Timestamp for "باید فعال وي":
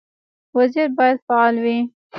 0.97-1.77